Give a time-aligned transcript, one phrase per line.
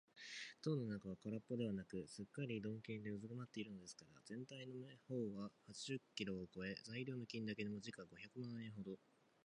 [0.63, 8.97] 塔の中はからっぽではなく、すっかり純金でうずまっているのですから、ぜんたいの目方は八十キロをこえ、材料の金だけでも時価五百万円ほど